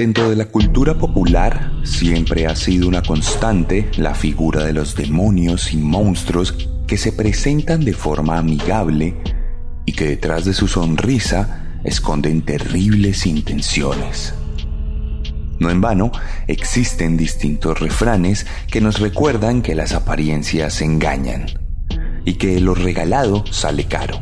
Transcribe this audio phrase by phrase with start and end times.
[0.00, 5.74] Dentro de la cultura popular siempre ha sido una constante la figura de los demonios
[5.74, 6.54] y monstruos
[6.86, 9.14] que se presentan de forma amigable
[9.84, 14.32] y que detrás de su sonrisa esconden terribles intenciones.
[15.58, 16.12] No en vano,
[16.46, 21.44] existen distintos refranes que nos recuerdan que las apariencias engañan
[22.24, 24.18] y que lo regalado sale caro.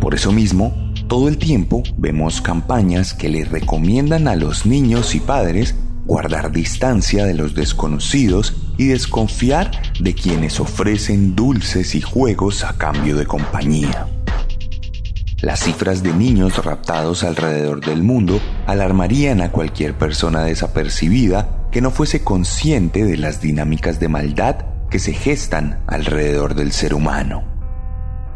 [0.00, 5.20] Por eso mismo, todo el tiempo vemos campañas que le recomiendan a los niños y
[5.20, 12.76] padres guardar distancia de los desconocidos y desconfiar de quienes ofrecen dulces y juegos a
[12.76, 14.08] cambio de compañía.
[15.42, 21.90] Las cifras de niños raptados alrededor del mundo alarmarían a cualquier persona desapercibida que no
[21.90, 24.56] fuese consciente de las dinámicas de maldad
[24.90, 27.44] que se gestan alrededor del ser humano.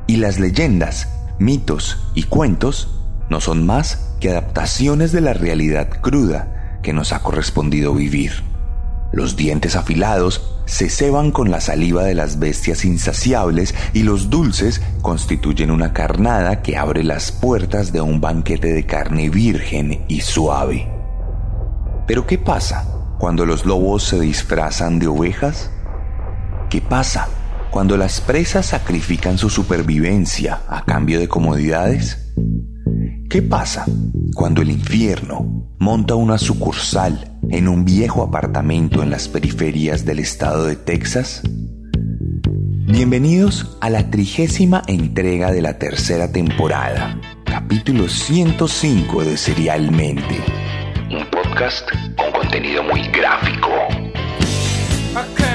[0.07, 1.09] Y las leyendas
[1.41, 2.91] mitos y cuentos
[3.31, 8.45] no son más que adaptaciones de la realidad cruda que nos ha correspondido vivir.
[9.13, 14.83] Los dientes afilados se ceban con la saliva de las bestias insaciables y los dulces
[15.03, 20.89] constituyen una carnada que abre las puertas de un banquete de carne virgen y suave.
[22.07, 22.87] Pero ¿qué pasa
[23.19, 25.71] cuando los lobos se disfrazan de ovejas?
[26.69, 27.29] ¿Qué pasa
[27.71, 32.33] cuando las presas sacrifican su supervivencia a cambio de comodidades?
[33.29, 33.87] ¿Qué pasa
[34.35, 40.67] cuando el infierno monta una sucursal en un viejo apartamento en las periferias del estado
[40.67, 41.43] de Texas?
[42.87, 50.43] Bienvenidos a la trigésima entrega de la tercera temporada, capítulo 105 de Serialmente,
[51.11, 53.69] un podcast con contenido muy gráfico.
[55.13, 55.50] my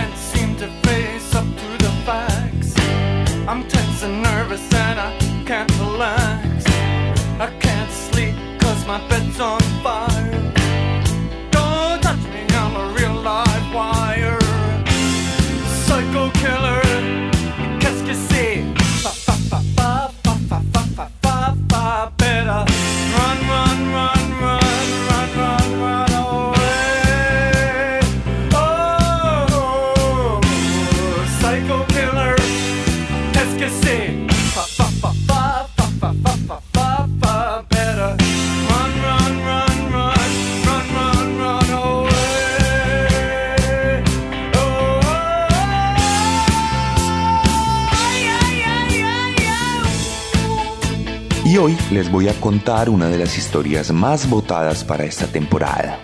[51.66, 55.98] hoy les voy a contar una de las historias más votadas para esta temporada.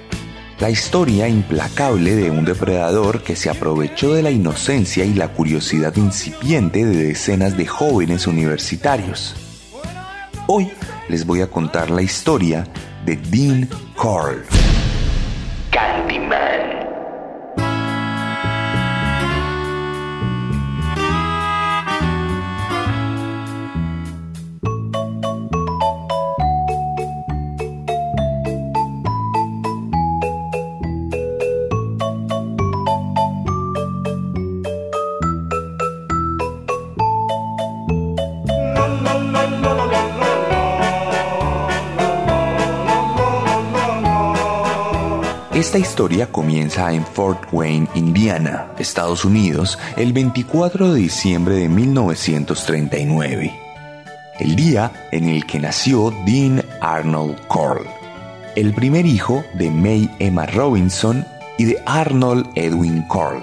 [0.60, 5.96] La historia implacable de un depredador que se aprovechó de la inocencia y la curiosidad
[5.98, 9.36] incipiente de decenas de jóvenes universitarios.
[10.48, 10.72] Hoy
[11.10, 12.66] les voy a contar la historia
[13.06, 14.44] de Dean Carl.
[15.70, 16.71] Candyman.
[45.72, 53.58] Esta historia comienza en Fort Wayne, Indiana, Estados Unidos, el 24 de diciembre de 1939,
[54.42, 57.88] el día en el que nació Dean Arnold Corll,
[58.58, 61.26] el primer hijo de May Emma Robinson
[61.58, 63.42] y de Arnold Edwin Corll,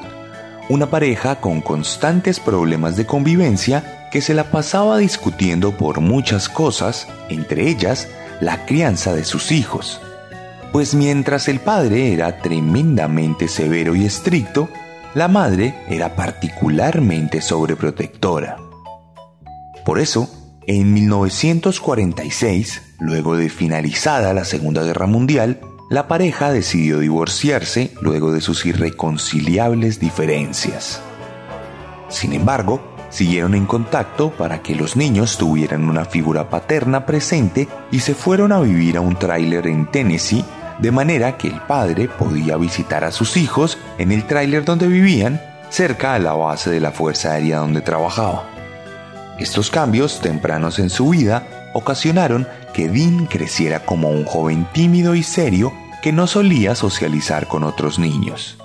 [0.69, 7.09] una pareja con constantes problemas de convivencia que se la pasaba discutiendo por muchas cosas,
[7.31, 8.07] entre ellas
[8.43, 10.03] la crianza de sus hijos
[10.73, 14.69] pues mientras el padre era tremendamente severo y estricto,
[15.15, 18.57] la madre era particularmente sobreprotectora.
[19.85, 20.29] Por eso,
[20.67, 28.43] en 1946, luego de finalizada la Segunda Guerra Mundial, la pareja decidió divorciarse luego de
[28.43, 31.01] sus irreconciliables diferencias.
[32.11, 38.01] Sin embargo, siguieron en contacto para que los niños tuvieran una figura paterna presente y
[38.01, 40.45] se fueron a vivir a un tráiler en Tennessee,
[40.79, 45.41] de manera que el padre podía visitar a sus hijos en el tráiler donde vivían,
[45.71, 48.49] cerca a la base de la Fuerza Aérea donde trabajaba.
[49.39, 55.23] Estos cambios tempranos en su vida ocasionaron que Dean creciera como un joven tímido y
[55.23, 55.73] serio
[56.03, 58.59] que no solía socializar con otros niños.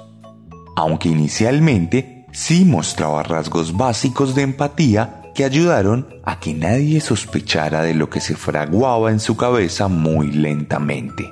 [0.75, 7.93] Aunque inicialmente sí mostraba rasgos básicos de empatía que ayudaron a que nadie sospechara de
[7.93, 11.31] lo que se fraguaba en su cabeza muy lentamente.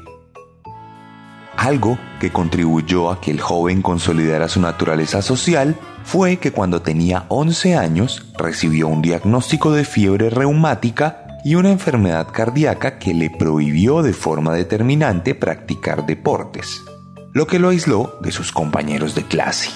[1.62, 7.26] Algo que contribuyó a que el joven consolidara su naturaleza social fue que cuando tenía
[7.28, 14.02] 11 años recibió un diagnóstico de fiebre reumática y una enfermedad cardíaca que le prohibió
[14.02, 16.82] de forma determinante practicar deportes,
[17.32, 19.70] lo que lo aisló de sus compañeros de clase.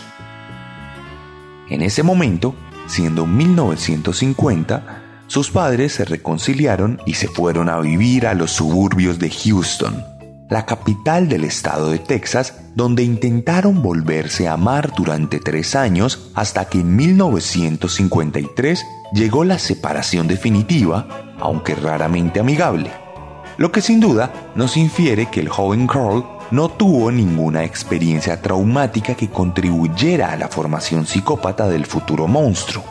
[1.69, 2.55] En ese momento,
[2.87, 9.29] siendo 1950, sus padres se reconciliaron y se fueron a vivir a los suburbios de
[9.29, 10.14] Houston,
[10.49, 16.65] la capital del estado de Texas, donde intentaron volverse a amar durante tres años hasta
[16.65, 21.07] que en 1953 llegó la separación definitiva,
[21.39, 22.91] aunque raramente amigable.
[23.57, 29.15] Lo que sin duda nos infiere que el joven Carl no tuvo ninguna experiencia traumática
[29.15, 32.83] que contribuyera a la formación psicópata del futuro monstruo.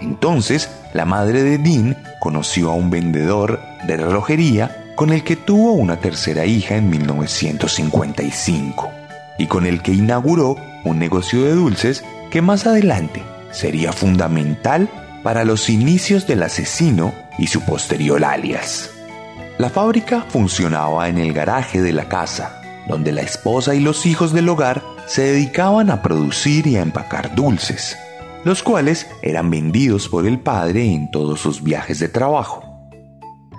[0.00, 5.74] Entonces, la madre de Dean conoció a un vendedor de relojería con el que tuvo
[5.74, 8.90] una tercera hija en 1955
[9.38, 12.02] y con el que inauguró un negocio de dulces
[12.32, 13.22] que más adelante
[13.52, 14.88] sería fundamental
[15.22, 18.90] para los inicios del asesino y su posterior alias.
[19.58, 24.32] La fábrica funcionaba en el garaje de la casa, donde la esposa y los hijos
[24.32, 27.96] del hogar se dedicaban a producir y a empacar dulces,
[28.42, 32.64] los cuales eran vendidos por el padre en todos sus viajes de trabajo.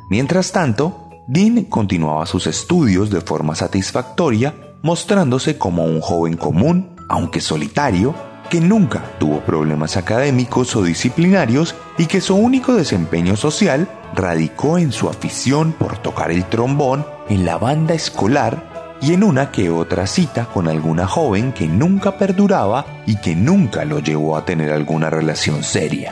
[0.09, 7.39] Mientras tanto, Dean continuaba sus estudios de forma satisfactoria, mostrándose como un joven común, aunque
[7.39, 8.15] solitario,
[8.49, 14.91] que nunca tuvo problemas académicos o disciplinarios y que su único desempeño social radicó en
[14.91, 20.07] su afición por tocar el trombón en la banda escolar y en una que otra
[20.07, 25.11] cita con alguna joven que nunca perduraba y que nunca lo llevó a tener alguna
[25.11, 26.11] relación seria.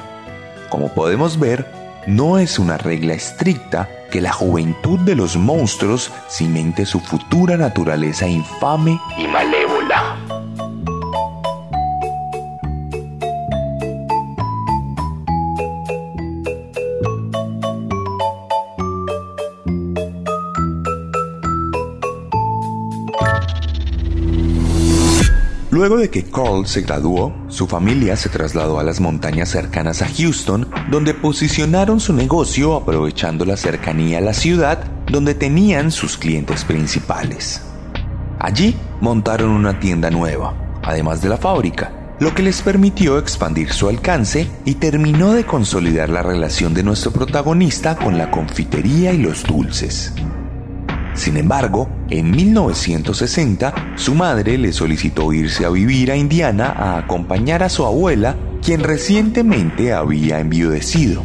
[0.69, 6.85] Como podemos ver, no es una regla estricta que la juventud de los monstruos cimente
[6.85, 9.66] su futura naturaleza infame y malévola.
[25.77, 30.07] Luego de que Carl se graduó, su familia se trasladó a las montañas cercanas a
[30.07, 36.65] Houston, donde posicionaron su negocio aprovechando la cercanía a la ciudad donde tenían sus clientes
[36.65, 37.61] principales.
[38.39, 43.87] Allí montaron una tienda nueva, además de la fábrica, lo que les permitió expandir su
[43.87, 49.43] alcance y terminó de consolidar la relación de nuestro protagonista con la confitería y los
[49.43, 50.11] dulces.
[51.17, 57.63] Sin embargo, en 1960, su madre le solicitó irse a vivir a Indiana a acompañar
[57.63, 61.23] a su abuela, quien recientemente había enviudecido.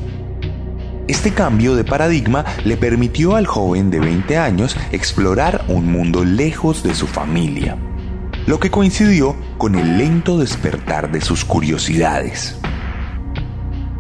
[1.09, 6.83] Este cambio de paradigma le permitió al joven de 20 años explorar un mundo lejos
[6.83, 7.77] de su familia,
[8.47, 12.57] lo que coincidió con el lento despertar de sus curiosidades.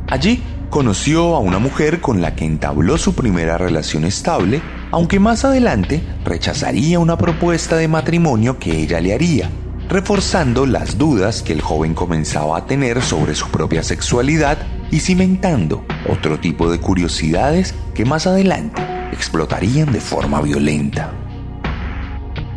[0.09, 4.63] Allí conoció a una mujer con la que entabló su primera relación estable,
[4.93, 9.51] aunque más adelante rechazaría una propuesta de matrimonio que ella le haría,
[9.89, 14.59] reforzando las dudas que el joven comenzaba a tener sobre su propia sexualidad
[14.91, 18.83] y cimentando otro tipo de curiosidades que más adelante
[19.13, 21.13] explotarían de forma violenta.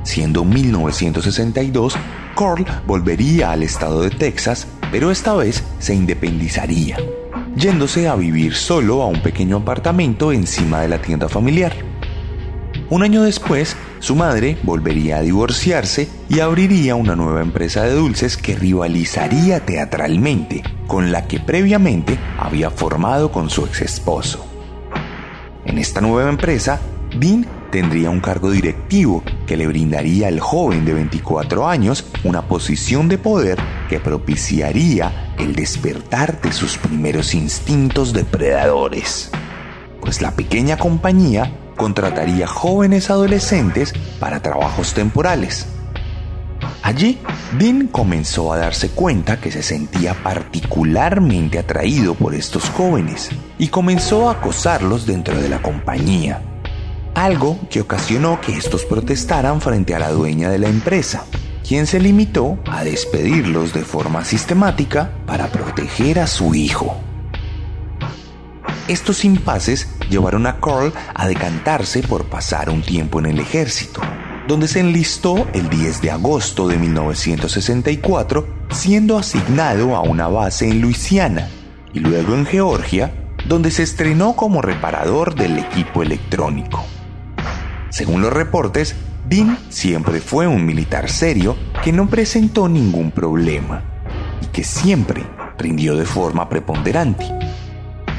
[0.03, 1.95] Siendo 1962,
[2.35, 6.97] Carl volvería al estado de Texas, pero esta vez se independizaría
[7.55, 11.73] yéndose a vivir solo a un pequeño apartamento encima de la tienda familiar.
[12.89, 18.37] Un año después, su madre volvería a divorciarse y abriría una nueva empresa de dulces
[18.37, 24.45] que rivalizaría teatralmente con la que previamente había formado con su ex esposo.
[25.65, 26.79] En esta nueva empresa,
[27.19, 33.09] Dean tendría un cargo directivo que le brindaría al joven de 24 años una posición
[33.09, 33.57] de poder
[33.89, 39.31] que propiciaría el despertar de sus primeros instintos depredadores,
[40.01, 45.67] pues la pequeña compañía contrataría jóvenes adolescentes para trabajos temporales.
[46.81, 47.17] Allí,
[47.57, 54.29] Dean comenzó a darse cuenta que se sentía particularmente atraído por estos jóvenes y comenzó
[54.29, 56.41] a acosarlos dentro de la compañía,
[57.15, 61.25] algo que ocasionó que estos protestaran frente a la dueña de la empresa,
[61.67, 66.95] quien se limitó a despedirlos de forma sistemática para proteger a su hijo.
[68.87, 73.99] Estos impases llevaron a Carl a decantarse por pasar un tiempo en el ejército,
[74.47, 80.81] donde se enlistó el 10 de agosto de 1964, siendo asignado a una base en
[80.81, 81.49] Luisiana
[81.93, 83.11] y luego en Georgia,
[83.47, 86.85] donde se estrenó como reparador del equipo electrónico.
[87.89, 88.95] Según los reportes,
[89.27, 93.83] Dean siempre fue un militar serio que no presentó ningún problema
[94.43, 95.23] y que siempre
[95.57, 97.25] rindió de forma preponderante.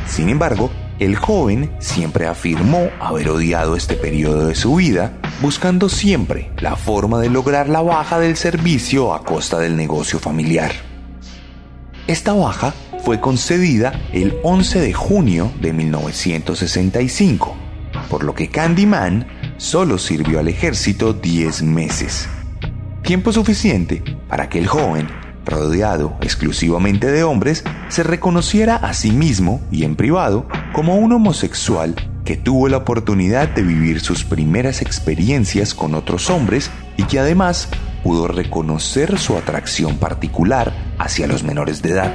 [0.06, 6.50] Sin embargo, el joven siempre afirmó haber odiado este periodo de su vida, buscando siempre
[6.58, 10.72] la forma de lograr la baja del servicio a costa del negocio familiar.
[12.06, 12.72] Esta baja
[13.04, 17.54] fue concedida el 11 de junio de 1965,
[18.08, 19.26] por lo que Candyman
[19.58, 22.28] solo sirvió al ejército 10 meses.
[23.02, 25.08] Tiempo suficiente para que el joven
[25.46, 31.94] rodeado exclusivamente de hombres, se reconociera a sí mismo y en privado como un homosexual
[32.24, 37.68] que tuvo la oportunidad de vivir sus primeras experiencias con otros hombres y que además
[38.02, 42.12] pudo reconocer su atracción particular hacia los menores de edad.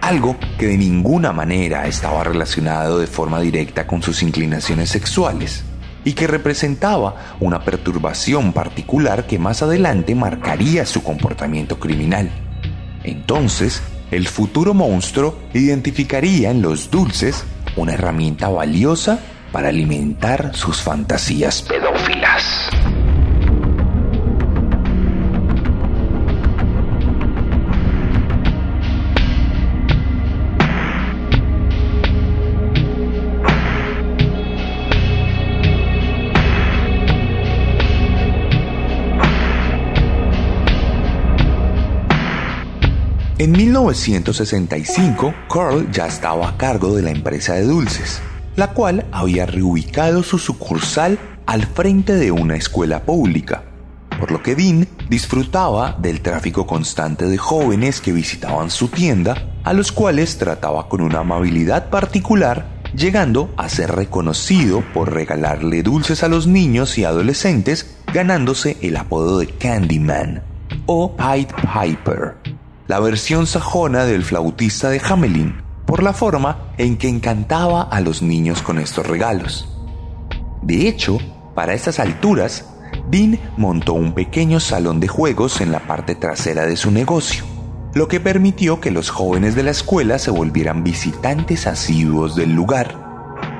[0.00, 5.64] Algo que de ninguna manera estaba relacionado de forma directa con sus inclinaciones sexuales
[6.04, 12.30] y que representaba una perturbación particular que más adelante marcaría su comportamiento criminal.
[13.04, 17.44] Entonces, el futuro monstruo identificaría en los dulces
[17.76, 19.20] una herramienta valiosa
[19.52, 22.70] para alimentar sus fantasías pedófilas.
[43.40, 48.20] En 1965, Carl ya estaba a cargo de la empresa de dulces,
[48.54, 53.64] la cual había reubicado su sucursal al frente de una escuela pública,
[54.18, 59.72] por lo que Dean disfrutaba del tráfico constante de jóvenes que visitaban su tienda, a
[59.72, 66.28] los cuales trataba con una amabilidad particular, llegando a ser reconocido por regalarle dulces a
[66.28, 70.42] los niños y adolescentes, ganándose el apodo de Candyman
[70.84, 72.59] o Pied Piper
[72.90, 78.20] la versión sajona del flautista de Hamelin, por la forma en que encantaba a los
[78.20, 79.68] niños con estos regalos.
[80.60, 81.18] De hecho,
[81.54, 82.66] para estas alturas,
[83.08, 87.44] Dean montó un pequeño salón de juegos en la parte trasera de su negocio,
[87.94, 93.09] lo que permitió que los jóvenes de la escuela se volvieran visitantes asiduos del lugar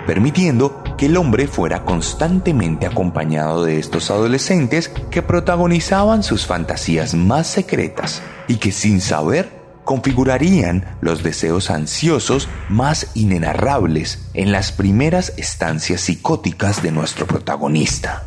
[0.07, 7.47] permitiendo que el hombre fuera constantemente acompañado de estos adolescentes que protagonizaban sus fantasías más
[7.47, 16.02] secretas y que sin saber configurarían los deseos ansiosos más inenarrables en las primeras estancias
[16.02, 18.25] psicóticas de nuestro protagonista.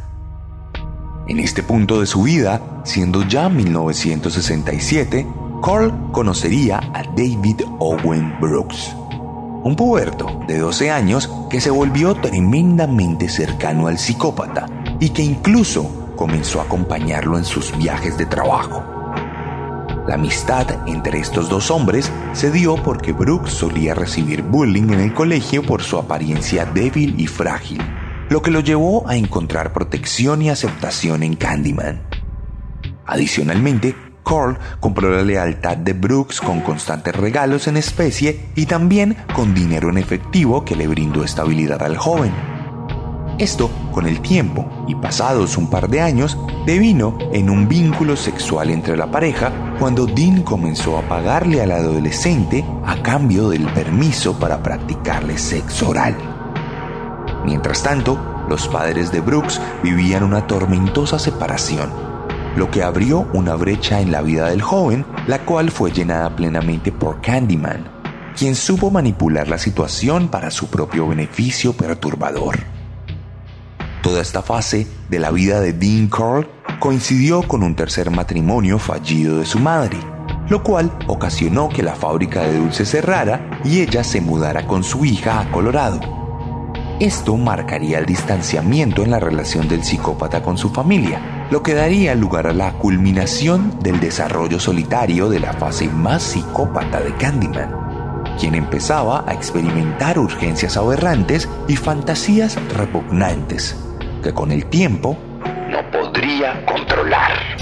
[1.28, 5.26] En este punto de su vida, siendo ya 1967,
[5.64, 8.94] Carl conocería a David Owen Brooks,
[9.64, 14.68] un puberto de 12 años que se volvió tremendamente cercano al psicópata
[15.00, 18.84] y que incluso comenzó a acompañarlo en sus viajes de trabajo.
[20.08, 25.14] La amistad entre estos dos hombres se dio porque Brooks solía recibir bullying en el
[25.14, 27.82] colegio por su apariencia débil y frágil,
[28.30, 32.02] lo que lo llevó a encontrar protección y aceptación en Candyman.
[33.06, 39.54] Adicionalmente, Carl compró la lealtad de Brooks con constantes regalos en especie y también con
[39.54, 42.32] dinero en efectivo que le brindó estabilidad al joven.
[43.40, 46.38] Esto, con el tiempo y pasados un par de años,
[46.68, 52.64] devino en un vínculo sexual entre la pareja cuando Dean comenzó a pagarle al adolescente
[52.86, 56.16] a cambio del permiso para practicarle sexo oral.
[57.44, 62.13] Mientras tanto, los padres de Brooks vivían una tormentosa separación
[62.56, 66.92] lo que abrió una brecha en la vida del joven, la cual fue llenada plenamente
[66.92, 67.88] por Candyman,
[68.38, 72.60] quien supo manipular la situación para su propio beneficio perturbador.
[74.02, 76.48] Toda esta fase de la vida de Dean Carl
[76.80, 79.98] coincidió con un tercer matrimonio fallido de su madre,
[80.50, 85.06] lo cual ocasionó que la fábrica de dulces cerrara y ella se mudara con su
[85.06, 86.23] hija a Colorado.
[87.04, 92.16] Esto marcaría el distanciamiento en la relación del psicópata con su familia, lo que daría
[92.16, 98.56] lugar a la culminación del desarrollo solitario de la fase más psicópata de Candyman, quien
[98.56, 103.76] empezaba a experimentar urgencias aberrantes y fantasías repugnantes,
[104.24, 105.18] que con el tiempo
[105.70, 107.53] no podría controlar.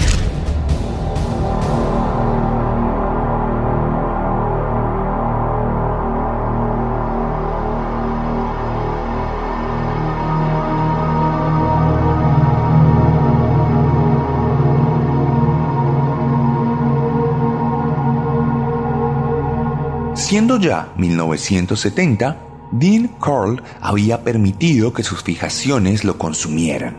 [20.32, 22.38] Siendo ya 1970,
[22.72, 26.96] Dean Carl había permitido que sus fijaciones lo consumieran.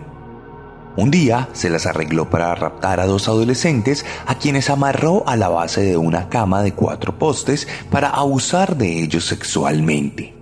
[0.97, 5.49] Un día se las arregló para raptar a dos adolescentes a quienes amarró a la
[5.49, 10.35] base de una cama de cuatro postes para abusar de ellos sexualmente.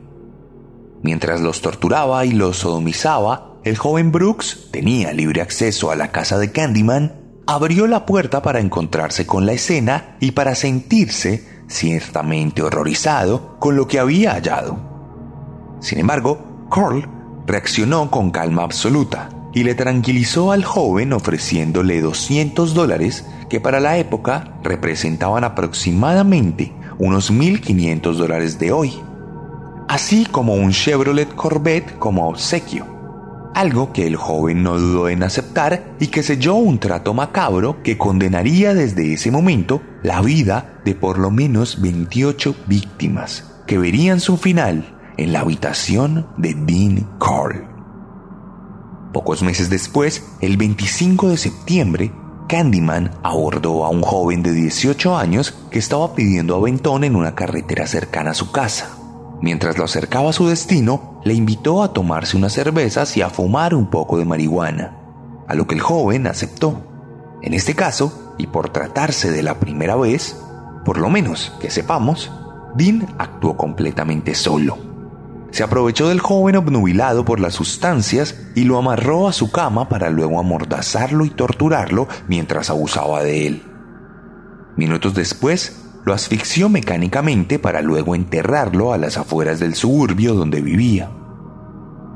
[1.02, 6.38] Mientras los torturaba y los sodomizaba, el joven Brooks tenía libre acceso a la casa
[6.38, 7.16] de Candyman,
[7.48, 13.88] abrió la puerta para encontrarse con la escena y para sentirse ciertamente horrorizado con lo
[13.88, 14.78] que había hallado.
[15.80, 17.08] Sin embargo, Carl
[17.48, 23.98] reaccionó con calma absoluta y le tranquilizó al joven ofreciéndole 200 dólares que para la
[23.98, 28.94] época representaban aproximadamente unos 1.500 dólares de hoy,
[29.88, 32.86] así como un Chevrolet Corvette como obsequio,
[33.54, 37.98] algo que el joven no dudó en aceptar y que selló un trato macabro que
[37.98, 44.38] condenaría desde ese momento la vida de por lo menos 28 víctimas que verían su
[44.38, 47.68] final en la habitación de Dean Carl.
[49.14, 52.12] Pocos meses después, el 25 de septiembre,
[52.48, 57.88] Candyman abordó a un joven de 18 años que estaba pidiendo aventón en una carretera
[57.88, 58.98] cercana a su casa.
[59.42, 63.76] Mientras lo acercaba a su destino, le invitó a tomarse unas cervezas y a fumar
[63.76, 64.98] un poco de marihuana,
[65.48, 66.88] a lo que el joven aceptó.
[67.42, 70.42] En este caso, y por tratarse de la primera vez,
[70.86, 72.32] por lo menos que sepamos,
[72.76, 74.78] Dean actuó completamente solo.
[75.52, 80.10] Se aprovechó del joven obnubilado por las sustancias y lo amarró a su cama para
[80.10, 83.64] luego amordazarlo y torturarlo mientras abusaba de él.
[84.78, 91.12] Minutos después, lo asfixió mecánicamente para luego enterrarlo a las afueras del suburbio donde vivía.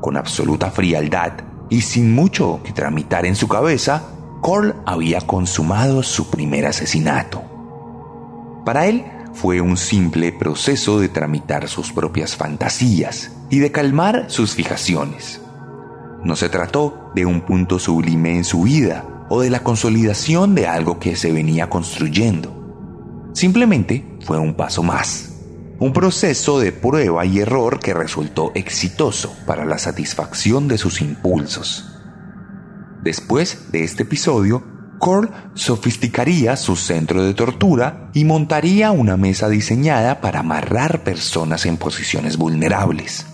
[0.00, 1.32] Con absoluta frialdad
[1.68, 4.02] y sin mucho que tramitar en su cabeza,
[4.40, 7.42] Cole había consumado su primer asesinato.
[8.64, 14.54] Para él fue un simple proceso de tramitar sus propias fantasías y de calmar sus
[14.54, 15.40] fijaciones.
[16.24, 20.66] No se trató de un punto sublime en su vida o de la consolidación de
[20.66, 22.65] algo que se venía construyendo.
[23.36, 25.28] Simplemente fue un paso más,
[25.78, 31.84] un proceso de prueba y error que resultó exitoso para la satisfacción de sus impulsos.
[33.02, 34.64] Después de este episodio,
[34.98, 41.76] Cole sofisticaría su centro de tortura y montaría una mesa diseñada para amarrar personas en
[41.76, 43.26] posiciones vulnerables.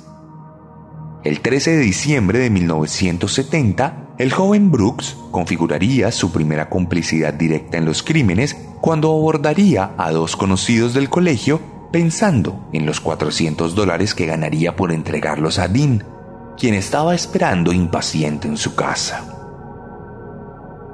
[1.23, 7.85] El 13 de diciembre de 1970, el joven Brooks configuraría su primera complicidad directa en
[7.85, 14.27] los crímenes cuando abordaría a dos conocidos del colegio pensando en los 400 dólares que
[14.27, 16.05] ganaría por entregarlos a Dean,
[16.57, 19.27] quien estaba esperando impaciente en su casa.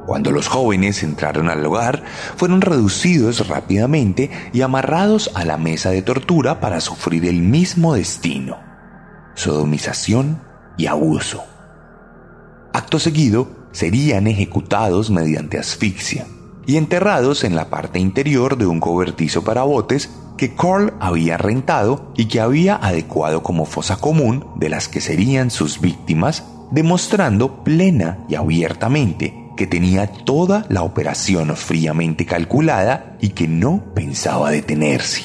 [0.07, 6.01] Cuando los jóvenes entraron al hogar, fueron reducidos rápidamente y amarrados a la mesa de
[6.01, 8.57] tortura para sufrir el mismo destino,
[9.35, 10.41] sodomización
[10.79, 11.45] y abuso.
[12.79, 16.29] Acto seguido, serían ejecutados mediante asfixia
[16.65, 22.13] y enterrados en la parte interior de un cobertizo para botes que Carl había rentado
[22.17, 28.25] y que había adecuado como fosa común de las que serían sus víctimas, demostrando plena
[28.29, 35.25] y abiertamente que tenía toda la operación fríamente calculada y que no pensaba detenerse.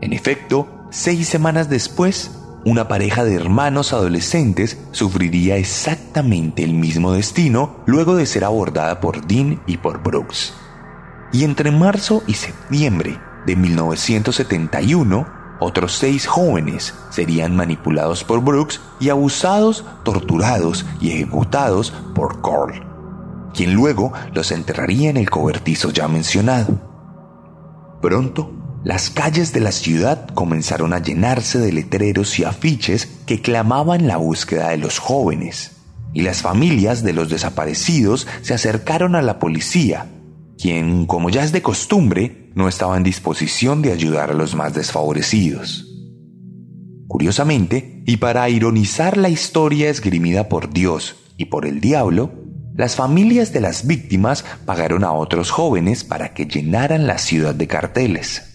[0.00, 7.76] En efecto, seis semanas después, una pareja de hermanos adolescentes sufriría exactamente el mismo destino
[7.86, 10.52] luego de ser abordada por Dean y por Brooks.
[11.32, 15.26] Y entre marzo y septiembre de 1971,
[15.60, 22.84] otros seis jóvenes serían manipulados por Brooks y abusados, torturados y ejecutados por Carl,
[23.54, 26.78] quien luego los enterraría en el cobertizo ya mencionado.
[28.02, 34.06] Pronto, las calles de la ciudad comenzaron a llenarse de letreros y afiches que clamaban
[34.06, 35.72] la búsqueda de los jóvenes,
[36.14, 40.06] y las familias de los desaparecidos se acercaron a la policía,
[40.58, 44.74] quien, como ya es de costumbre, no estaba en disposición de ayudar a los más
[44.74, 45.86] desfavorecidos.
[47.06, 52.32] Curiosamente, y para ironizar la historia esgrimida por Dios y por el diablo,
[52.74, 57.66] las familias de las víctimas pagaron a otros jóvenes para que llenaran la ciudad de
[57.66, 58.49] carteles.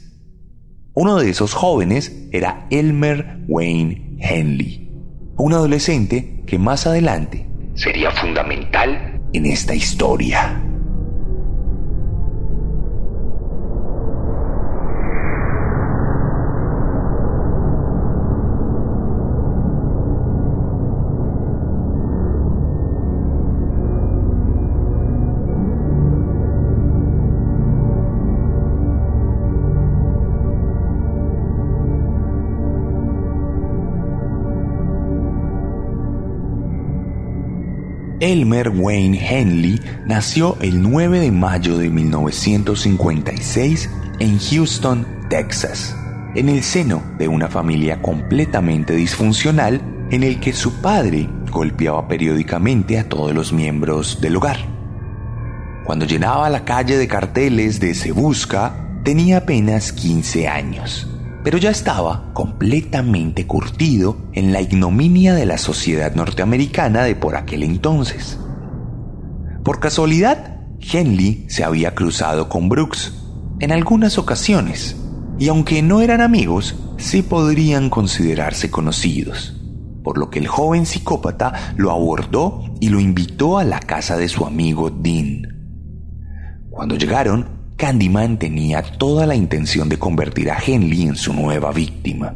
[0.98, 4.90] Uno de esos jóvenes era Elmer Wayne Henley,
[5.36, 10.65] un adolescente que más adelante sería fundamental en esta historia.
[38.26, 45.96] Elmer Wayne Henley nació el 9 de mayo de 1956 en Houston, Texas,
[46.34, 52.98] en el seno de una familia completamente disfuncional en el que su padre golpeaba periódicamente
[52.98, 54.58] a todos los miembros del hogar.
[55.86, 61.15] Cuando llenaba la calle de carteles de Se Busca, tenía apenas 15 años
[61.46, 67.62] pero ya estaba completamente curtido en la ignominia de la sociedad norteamericana de por aquel
[67.62, 68.40] entonces.
[69.64, 73.14] Por casualidad, Henley se había cruzado con Brooks
[73.60, 74.96] en algunas ocasiones,
[75.38, 79.56] y aunque no eran amigos, sí podrían considerarse conocidos,
[80.04, 84.30] por lo que el joven psicópata lo abordó y lo invitó a la casa de
[84.30, 85.44] su amigo Dean.
[86.72, 92.34] Cuando llegaron, Candyman tenía toda la intención de convertir a Henley en su nueva víctima,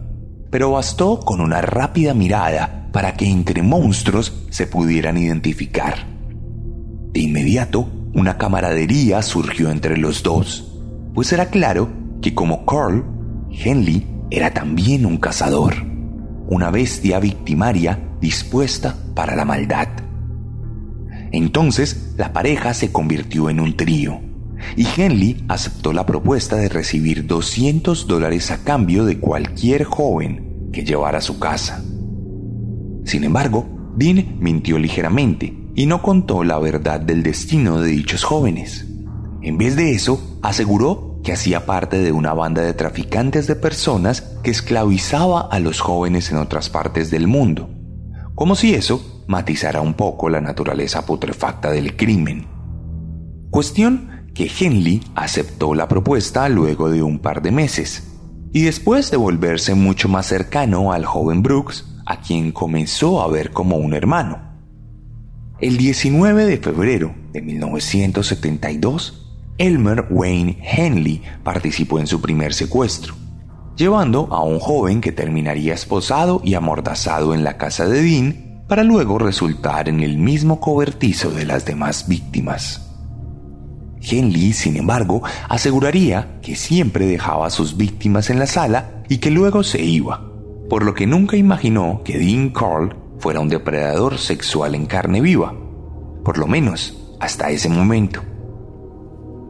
[0.49, 6.05] pero bastó con una rápida mirada para que entre monstruos se pudieran identificar.
[7.13, 10.77] De inmediato, una camaradería surgió entre los dos,
[11.13, 11.89] pues era claro
[12.21, 13.05] que como Carl,
[13.49, 15.73] Henley era también un cazador,
[16.49, 19.87] una bestia victimaria dispuesta para la maldad.
[21.31, 24.28] Entonces, la pareja se convirtió en un trío
[24.75, 30.83] y Henley aceptó la propuesta de recibir 200 dólares a cambio de cualquier joven que
[30.83, 31.83] llevara a su casa.
[33.05, 38.85] Sin embargo, Dean mintió ligeramente y no contó la verdad del destino de dichos jóvenes.
[39.41, 44.21] En vez de eso, aseguró que hacía parte de una banda de traficantes de personas
[44.43, 47.69] que esclavizaba a los jóvenes en otras partes del mundo,
[48.35, 52.47] como si eso matizara un poco la naturaleza putrefacta del crimen.
[53.49, 58.07] Cuestión que Henley aceptó la propuesta luego de un par de meses,
[58.53, 63.51] y después de volverse mucho más cercano al joven Brooks, a quien comenzó a ver
[63.51, 64.39] como un hermano.
[65.59, 73.15] El 19 de febrero de 1972, Elmer Wayne Henley participó en su primer secuestro,
[73.75, 78.85] llevando a un joven que terminaría esposado y amordazado en la casa de Dean para
[78.85, 82.85] luego resultar en el mismo cobertizo de las demás víctimas.
[84.01, 89.31] Henley, sin embargo, aseguraría que siempre dejaba a sus víctimas en la sala y que
[89.31, 90.23] luego se iba,
[90.69, 95.53] por lo que nunca imaginó que Dean Carl fuera un depredador sexual en carne viva,
[96.23, 98.21] por lo menos hasta ese momento.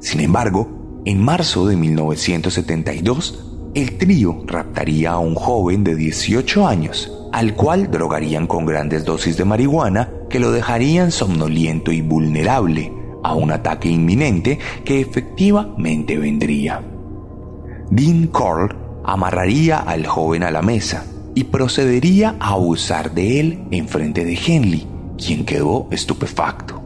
[0.01, 7.11] Sin embargo, en marzo de 1972, el trío raptaría a un joven de 18 años,
[7.31, 13.35] al cual drogarían con grandes dosis de marihuana que lo dejarían somnoliento y vulnerable a
[13.35, 16.81] un ataque inminente que efectivamente vendría.
[17.89, 21.05] Dean Carl amarraría al joven a la mesa
[21.35, 26.81] y procedería a abusar de él en frente de Henley, quien quedó estupefacto.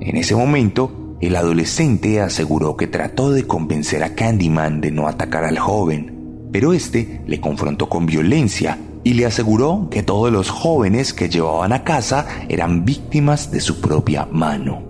[0.00, 5.44] En ese momento, el adolescente aseguró que trató de convencer a Candyman de no atacar
[5.44, 11.12] al joven, pero este le confrontó con violencia y le aseguró que todos los jóvenes
[11.12, 14.87] que llevaban a casa eran víctimas de su propia mano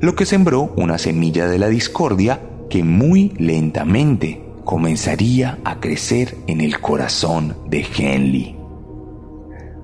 [0.00, 6.60] lo que sembró una semilla de la discordia que muy lentamente comenzaría a crecer en
[6.60, 8.56] el corazón de Henley.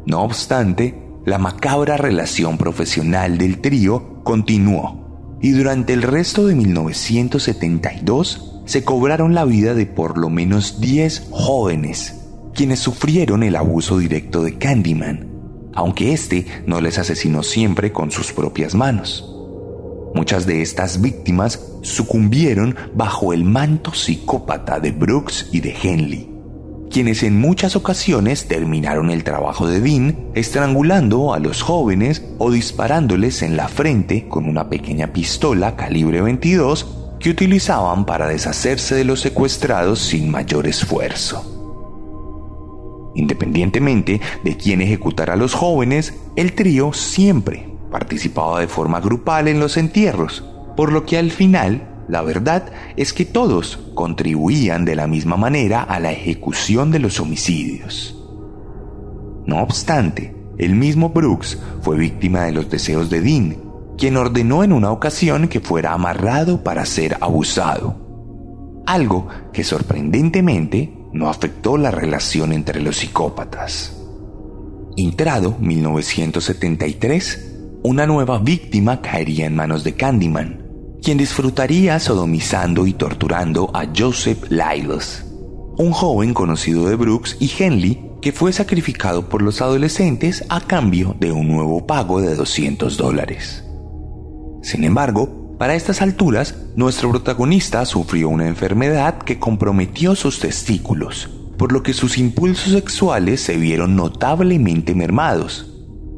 [0.06, 8.62] No obstante, la macabra relación profesional del trío continuó y durante el resto de 1972
[8.64, 12.14] se cobraron la vida de por lo menos 10 jóvenes,
[12.54, 15.28] quienes sufrieron el abuso directo de Candyman,
[15.74, 19.35] aunque éste no les asesinó siempre con sus propias manos.
[20.14, 26.30] Muchas de estas víctimas sucumbieron bajo el manto psicópata de Brooks y de Henley,
[26.90, 33.42] quienes en muchas ocasiones terminaron el trabajo de Dean estrangulando a los jóvenes o disparándoles
[33.42, 36.86] en la frente con una pequeña pistola calibre 22
[37.20, 41.52] que utilizaban para deshacerse de los secuestrados sin mayor esfuerzo.
[43.14, 49.58] Independientemente de quién ejecutara a los jóvenes, el trío siempre participaba de forma grupal en
[49.58, 50.44] los entierros,
[50.76, 55.82] por lo que al final la verdad es que todos contribuían de la misma manera
[55.82, 58.22] a la ejecución de los homicidios.
[59.46, 63.56] No obstante, el mismo Brooks fue víctima de los deseos de Dean,
[63.96, 68.84] quien ordenó en una ocasión que fuera amarrado para ser abusado.
[68.84, 73.96] Algo que sorprendentemente no afectó la relación entre los psicópatas.
[74.98, 77.55] Entrado 1973,
[77.86, 80.60] una nueva víctima caería en manos de Candyman,
[81.00, 85.24] quien disfrutaría sodomizando y torturando a Joseph Lyles,
[85.78, 91.14] un joven conocido de Brooks y Henley que fue sacrificado por los adolescentes a cambio
[91.20, 93.62] de un nuevo pago de 200 dólares.
[94.64, 101.70] Sin embargo, para estas alturas, nuestro protagonista sufrió una enfermedad que comprometió sus testículos, por
[101.70, 105.75] lo que sus impulsos sexuales se vieron notablemente mermados.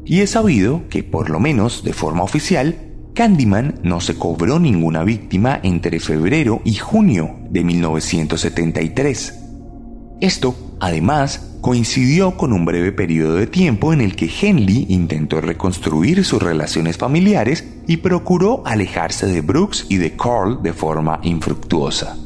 [0.09, 2.75] Y es sabido que, por lo menos de forma oficial,
[3.13, 9.39] Candyman no se cobró ninguna víctima entre febrero y junio de 1973.
[10.19, 16.25] Esto, además, coincidió con un breve periodo de tiempo en el que Henley intentó reconstruir
[16.25, 22.17] sus relaciones familiares y procuró alejarse de Brooks y de Carl de forma infructuosa.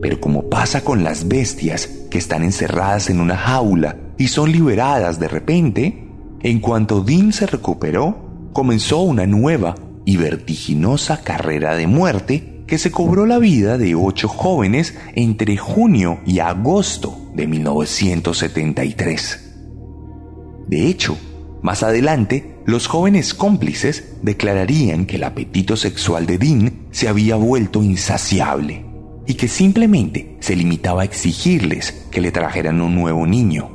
[0.00, 5.20] Pero como pasa con las bestias que están encerradas en una jaula y son liberadas
[5.20, 6.07] de repente,
[6.42, 9.74] en cuanto Dean se recuperó, comenzó una nueva
[10.04, 16.20] y vertiginosa carrera de muerte que se cobró la vida de ocho jóvenes entre junio
[16.26, 19.44] y agosto de 1973.
[20.68, 21.16] De hecho,
[21.62, 27.82] más adelante, los jóvenes cómplices declararían que el apetito sexual de Dean se había vuelto
[27.82, 28.84] insaciable
[29.26, 33.70] y que simplemente se limitaba a exigirles que le trajeran un nuevo niño.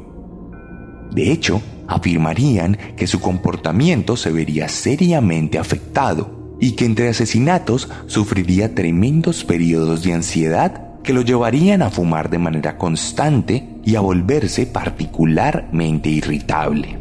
[1.12, 1.62] De hecho,
[1.94, 10.04] afirmarían que su comportamiento se vería seriamente afectado y que entre asesinatos sufriría tremendos periodos
[10.04, 16.98] de ansiedad que lo llevarían a fumar de manera constante y a volverse particularmente irritable.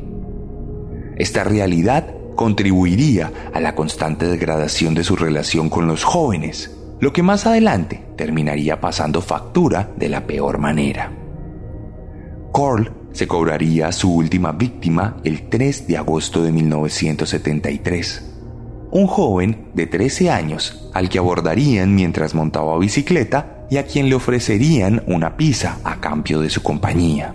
[1.17, 7.23] Esta realidad contribuiría a la constante degradación de su relación con los jóvenes, lo que
[7.23, 11.13] más adelante terminaría pasando factura de la peor manera.
[12.51, 18.29] Cole se cobraría su última víctima el 3 de agosto de 1973.
[18.91, 24.15] Un joven de 13 años al que abordarían mientras montaba bicicleta y a quien le
[24.15, 27.35] ofrecerían una pizza a cambio de su compañía.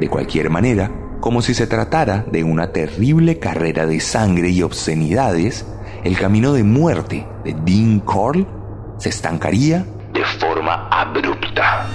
[0.00, 5.64] De cualquier manera, como si se tratara de una terrible carrera de sangre y obscenidades,
[6.02, 8.46] el camino de muerte de Dean Corll
[8.98, 11.86] se estancaría de forma abrupta.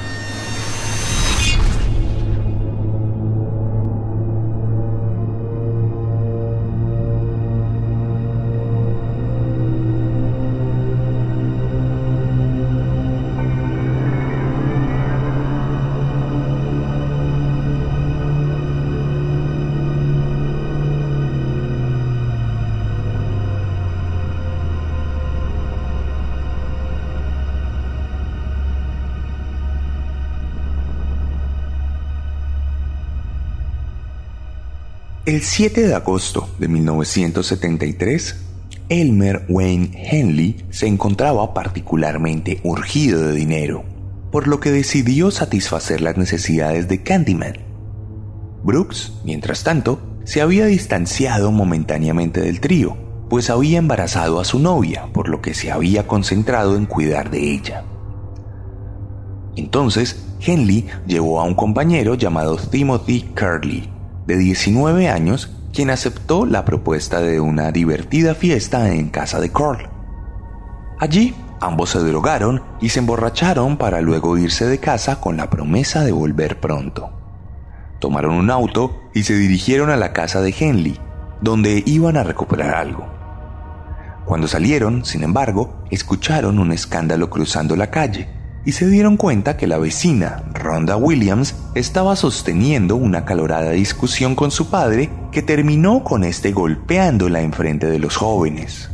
[35.30, 38.36] El 7 de agosto de 1973,
[38.90, 43.84] Elmer Wayne Henley se encontraba particularmente urgido de dinero,
[44.32, 47.60] por lo que decidió satisfacer las necesidades de Candyman.
[48.64, 52.98] Brooks, mientras tanto, se había distanciado momentáneamente del trío,
[53.30, 57.52] pues había embarazado a su novia, por lo que se había concentrado en cuidar de
[57.52, 57.84] ella.
[59.56, 63.99] Entonces, Henley llevó a un compañero llamado Timothy Curley,
[64.30, 69.90] de 19 años, quien aceptó la propuesta de una divertida fiesta en casa de Carl.
[71.00, 76.04] Allí, ambos se drogaron y se emborracharon para luego irse de casa con la promesa
[76.04, 77.10] de volver pronto.
[78.00, 81.00] Tomaron un auto y se dirigieron a la casa de Henley,
[81.42, 83.08] donde iban a recuperar algo.
[84.26, 89.68] Cuando salieron, sin embargo, escucharon un escándalo cruzando la calle y se dieron cuenta que
[89.68, 96.24] la vecina, Rhonda Williams, estaba sosteniendo una calorada discusión con su padre que terminó con
[96.24, 98.90] este golpeándola enfrente de los jóvenes.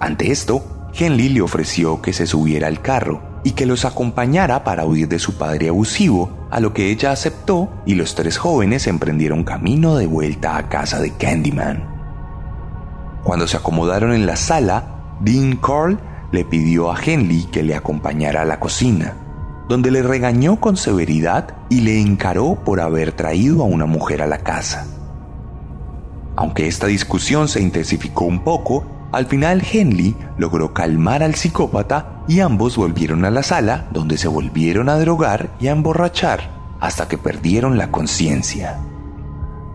[0.00, 4.84] Ante esto, Henley le ofreció que se subiera al carro y que los acompañara para
[4.84, 9.44] huir de su padre abusivo, a lo que ella aceptó y los tres jóvenes emprendieron
[9.44, 11.84] camino de vuelta a casa de Candyman.
[13.22, 15.98] Cuando se acomodaron en la sala, Dean Carl
[16.32, 19.16] le pidió a Henley que le acompañara a la cocina.
[19.68, 24.26] donde le regañó con severidad y le encaró por haber traído a una mujer a
[24.26, 24.86] la casa.
[26.36, 32.40] Aunque esta discusión se intensificó un poco, al final Henley logró calmar al psicópata y
[32.40, 36.48] ambos volvieron a la sala donde se volvieron a drogar y a emborrachar
[36.80, 38.78] hasta que perdieron la conciencia.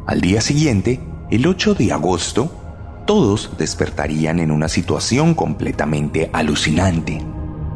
[0.06, 2.52] Al día siguiente, el 8 de agosto,
[3.06, 7.24] todos despertarían en una situación completamente alucinante.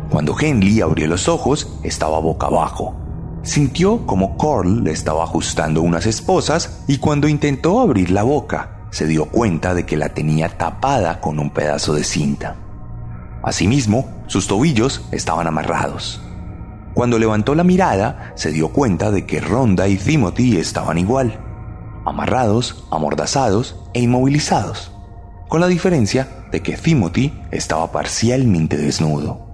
[0.09, 2.95] Cuando Henley abrió los ojos, estaba boca abajo.
[3.43, 9.05] Sintió como Carl le estaba ajustando unas esposas y cuando intentó abrir la boca, se
[9.05, 12.55] dio cuenta de que la tenía tapada con un pedazo de cinta.
[13.43, 16.21] Asimismo, sus tobillos estaban amarrados.
[16.93, 21.39] Cuando levantó la mirada, se dio cuenta de que Ronda y Timothy estaban igual,
[22.05, 24.91] amarrados, amordazados e inmovilizados,
[25.47, 29.47] con la diferencia de que Timothy estaba parcialmente desnudo.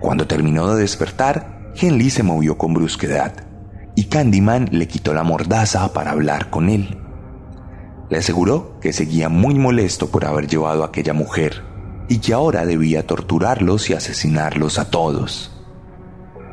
[0.00, 3.32] Cuando terminó de despertar, Henley se movió con brusquedad
[3.94, 6.98] y Candyman le quitó la mordaza para hablar con él.
[8.08, 11.62] Le aseguró que seguía muy molesto por haber llevado a aquella mujer
[12.08, 15.52] y que ahora debía torturarlos y asesinarlos a todos.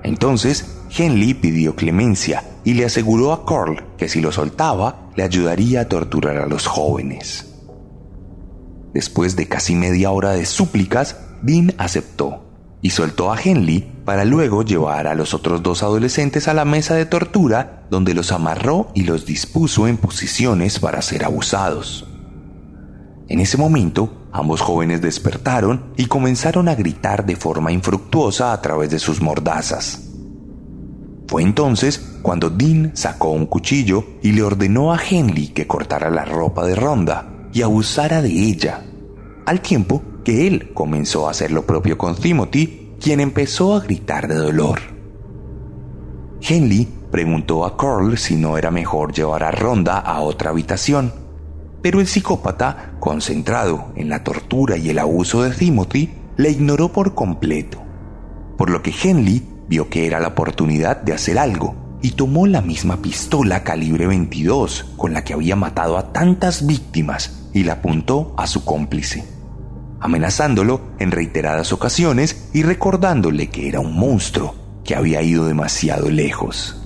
[0.03, 5.81] Entonces, Henley pidió clemencia y le aseguró a Carl que si lo soltaba, le ayudaría
[5.81, 7.56] a torturar a los jóvenes.
[8.97, 12.49] Después de casi media hora de súplicas, Dean aceptó
[12.81, 16.95] y soltó a Henley para luego llevar a los otros dos adolescentes a la mesa
[16.95, 22.07] de tortura donde los amarró y los dispuso en posiciones para ser abusados.
[23.27, 28.89] En ese momento, ambos jóvenes despertaron y comenzaron a gritar de forma infructuosa a través
[28.89, 30.09] de sus mordazas.
[31.27, 36.25] Fue entonces cuando Dean sacó un cuchillo y le ordenó a Henley que cortara la
[36.25, 38.86] ropa de Ronda y abusara de ella,
[39.47, 44.27] al tiempo que él comenzó a hacer lo propio con Timothy, quien empezó a gritar
[44.27, 44.81] de dolor.
[46.41, 51.13] Henley preguntó a Carl si no era mejor llevar a Ronda a otra habitación,
[51.81, 57.15] pero el psicópata, concentrado en la tortura y el abuso de Timothy, le ignoró por
[57.15, 57.81] completo,
[58.57, 62.61] por lo que Henley vio que era la oportunidad de hacer algo y tomó la
[62.61, 68.35] misma pistola calibre 22 con la que había matado a tantas víctimas y la apuntó
[68.37, 69.36] a su cómplice,
[69.99, 76.81] amenazándolo en reiteradas ocasiones y recordándole que era un monstruo que había ido demasiado lejos.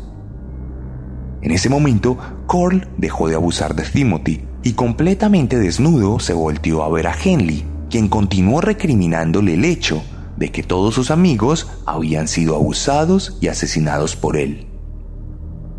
[1.42, 6.90] En ese momento, Cole dejó de abusar de Timothy y completamente desnudo se volteó a
[6.90, 10.04] ver a Henley, quien continuó recriminándole el hecho
[10.38, 14.68] de que todos sus amigos habían sido abusados y asesinados por él.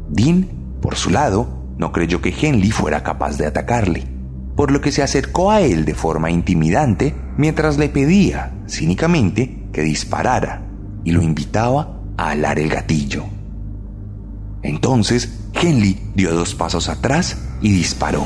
[0.09, 0.49] Dean,
[0.81, 4.05] por su lado, no creyó que Henley fuera capaz de atacarle,
[4.57, 9.83] por lo que se acercó a él de forma intimidante mientras le pedía, cínicamente, que
[9.83, 10.63] disparara
[11.05, 13.25] y lo invitaba a alar el gatillo.
[14.63, 18.25] Entonces, Henley dio dos pasos atrás y disparó,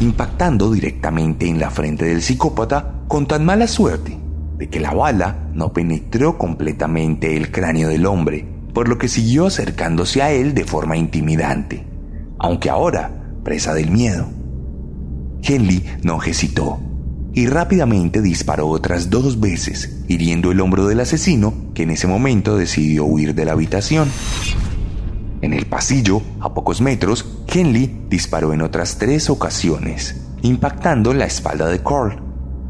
[0.00, 4.18] impactando directamente en la frente del psicópata con tan mala suerte
[4.56, 9.46] de que la bala no penetró completamente el cráneo del hombre, por lo que siguió
[9.46, 11.86] acercándose a él de forma intimidante,
[12.38, 13.10] aunque ahora
[13.42, 14.28] presa del miedo.
[15.42, 16.80] Henley no hesitó
[17.32, 22.56] y rápidamente disparó otras dos veces, hiriendo el hombro del asesino, que en ese momento
[22.56, 24.10] decidió huir de la habitación.
[25.40, 31.68] En el pasillo, a pocos metros, Henley disparó en otras tres ocasiones, impactando la espalda
[31.68, 32.20] de Carl,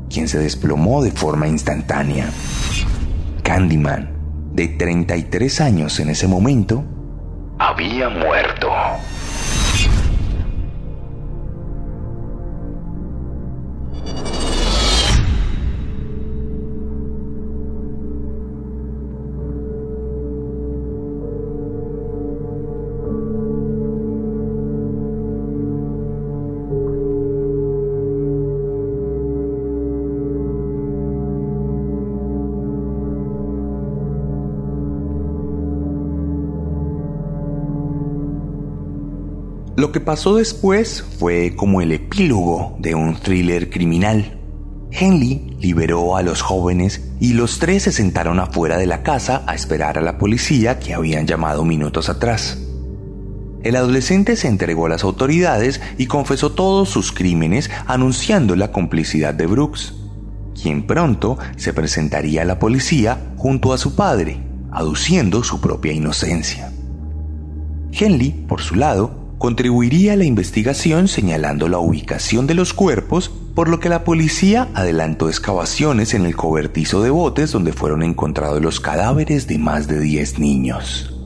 [0.09, 2.31] quien se desplomó de forma instantánea.
[3.43, 4.11] Candyman,
[4.53, 6.85] de 33 años en ese momento,
[7.59, 8.69] había muerto.
[39.77, 44.37] Lo que pasó después fue como el epílogo de un thriller criminal.
[44.91, 49.55] Henley liberó a los jóvenes y los tres se sentaron afuera de la casa a
[49.55, 52.59] esperar a la policía que habían llamado minutos atrás.
[53.63, 59.35] El adolescente se entregó a las autoridades y confesó todos sus crímenes anunciando la complicidad
[59.35, 59.95] de Brooks,
[60.61, 64.43] quien pronto se presentaría a la policía junto a su padre,
[64.73, 66.73] aduciendo su propia inocencia.
[67.93, 73.71] Henley, por su lado, contribuiría a la investigación señalando la ubicación de los cuerpos, por
[73.71, 78.81] lo que la policía adelantó excavaciones en el cobertizo de botes donde fueron encontrados los
[78.81, 81.19] cadáveres de más de 10 niños.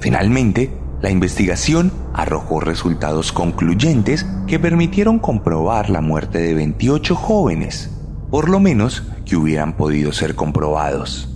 [0.00, 7.92] Finalmente, la investigación arrojó resultados concluyentes que permitieron comprobar la muerte de 28 jóvenes,
[8.28, 11.28] por lo menos que hubieran podido ser comprobados.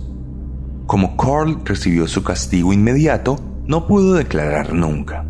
[0.87, 5.25] Como Carl recibió su castigo inmediato, no pudo declarar nunca,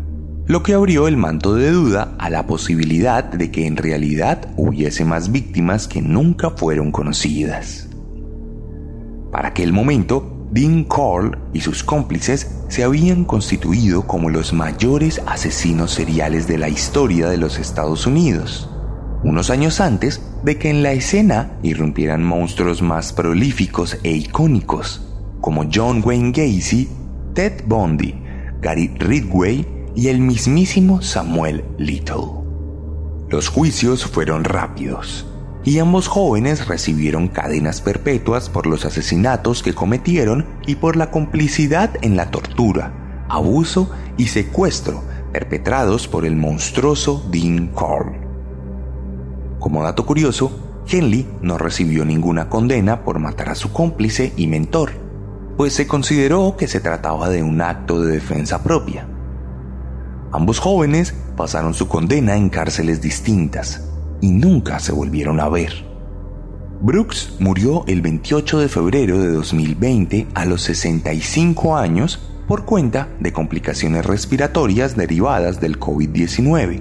[0.48, 5.04] lo que abrió el manto de duda a la posibilidad de que en realidad hubiese
[5.04, 7.86] más víctimas que nunca fueron conocidas.
[9.30, 15.92] Para aquel momento, Dean Carl y sus cómplices se habían constituido como los mayores asesinos
[15.92, 18.70] seriales de la historia de los Estados Unidos,
[19.22, 25.06] unos años antes de que en la escena irrumpieran monstruos más prolíficos e icónicos,
[25.42, 26.88] como John Wayne Gacy,
[27.34, 28.14] Ted Bundy,
[28.62, 32.38] Gary Ridgway y el mismísimo Samuel Little.
[33.28, 35.26] Los juicios fueron rápidos
[35.64, 41.90] y ambos jóvenes recibieron cadenas perpetuas por los asesinatos que cometieron y por la complicidad
[42.00, 48.28] en la tortura, abuso y secuestro perpetrados por el monstruoso Dean Carl.
[49.58, 54.92] Como dato curioso, Henley no recibió ninguna condena por matar a su cómplice y mentor,
[55.56, 59.06] pues se consideró que se trataba de un acto de defensa propia.
[60.32, 63.88] Ambos jóvenes pasaron su condena en cárceles distintas,
[64.20, 65.72] y nunca se volvieron a ver.
[66.80, 73.32] Brooks murió el 28 de febrero de 2020 a los 65 años por cuenta de
[73.32, 76.80] complicaciones respiratorias derivadas del COVID-19,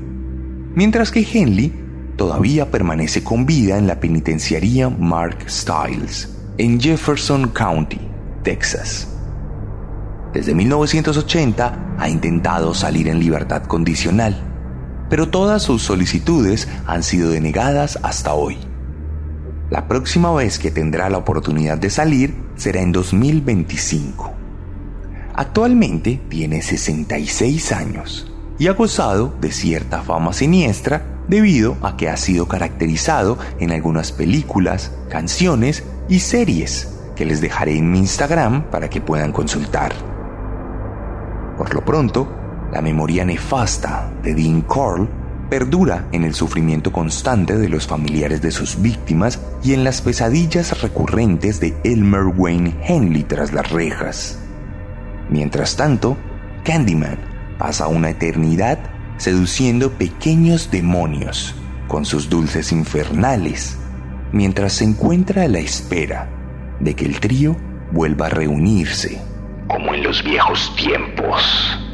[0.76, 1.74] mientras que Henley
[2.16, 8.00] todavía permanece con vida en la penitenciaría Mark Stiles, en Jefferson County,
[8.44, 9.17] Texas.
[10.38, 14.40] Desde 1980 ha intentado salir en libertad condicional,
[15.10, 18.60] pero todas sus solicitudes han sido denegadas hasta hoy.
[19.72, 24.32] La próxima vez que tendrá la oportunidad de salir será en 2025.
[25.34, 32.18] Actualmente tiene 66 años y ha gozado de cierta fama siniestra debido a que ha
[32.18, 38.88] sido caracterizado en algunas películas, canciones y series que les dejaré en mi Instagram para
[38.88, 40.17] que puedan consultar.
[41.68, 42.32] Por lo pronto,
[42.72, 45.06] la memoria nefasta de Dean Carl
[45.50, 50.82] perdura en el sufrimiento constante de los familiares de sus víctimas y en las pesadillas
[50.82, 54.40] recurrentes de Elmer Wayne Henley tras las rejas.
[55.30, 56.16] Mientras tanto,
[56.64, 57.20] Candyman
[57.60, 58.80] pasa una eternidad
[59.18, 61.54] seduciendo pequeños demonios
[61.90, 63.78] con sus dulces infernales,
[64.32, 66.30] mientras se encuentra a la espera
[66.80, 67.58] de que el trío
[67.92, 69.20] vuelva a reunirse,
[69.68, 71.87] como en los viejos tiempos.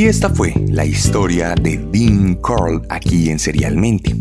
[0.00, 4.16] Y esta fue la historia de Dean Carl aquí en Serialmente.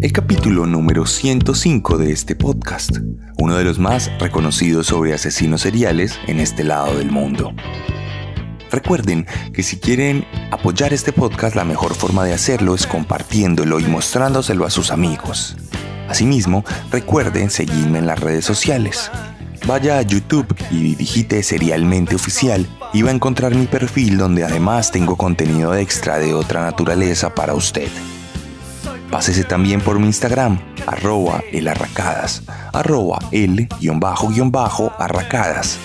[0.00, 2.96] El capítulo número 105 de este podcast,
[3.36, 7.52] uno de los más reconocidos sobre asesinos seriales en este lado del mundo.
[8.70, 13.84] Recuerden que si quieren apoyar este podcast, la mejor forma de hacerlo es compartiéndolo y
[13.84, 15.58] mostrándoselo a sus amigos.
[16.08, 19.10] Asimismo, recuerden seguirme en las redes sociales.
[19.66, 24.90] Vaya a YouTube y digite Serialmente Oficial y va a encontrar mi perfil donde además
[24.90, 27.88] tengo contenido extra de otra naturaleza para usted.
[29.10, 35.78] Pásese también por mi Instagram, arroba elarracadas, arroba el-arracadas.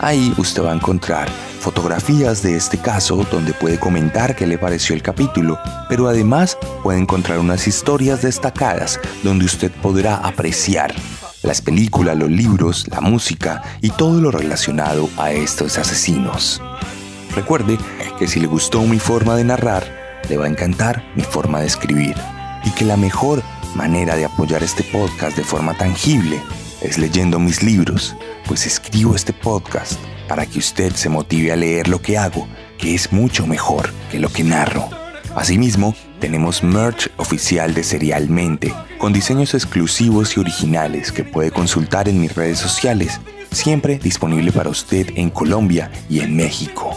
[0.00, 1.28] Ahí usted va a encontrar
[1.58, 7.00] fotografías de este caso donde puede comentar qué le pareció el capítulo, pero además puede
[7.00, 10.94] encontrar unas historias destacadas donde usted podrá apreciar
[11.48, 16.60] las películas, los libros, la música y todo lo relacionado a estos asesinos.
[17.34, 17.78] Recuerde
[18.18, 21.66] que si le gustó mi forma de narrar, le va a encantar mi forma de
[21.66, 22.14] escribir
[22.66, 23.42] y que la mejor
[23.74, 26.38] manera de apoyar este podcast de forma tangible
[26.82, 28.14] es leyendo mis libros,
[28.46, 32.46] pues escribo este podcast para que usted se motive a leer lo que hago,
[32.76, 34.86] que es mucho mejor que lo que narro.
[35.34, 42.20] Asimismo, tenemos merch oficial de Serialmente, con diseños exclusivos y originales que puede consultar en
[42.20, 46.94] mis redes sociales, siempre disponible para usted en Colombia y en México.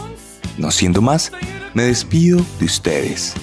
[0.58, 1.32] No siendo más,
[1.74, 3.34] me despido de ustedes,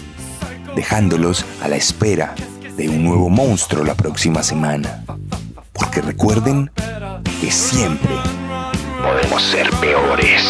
[0.77, 2.35] dejándolos a la espera
[2.77, 5.05] de un nuevo monstruo la próxima semana.
[5.73, 6.71] Porque recuerden
[7.41, 8.15] que siempre
[9.03, 10.45] podemos ser peores.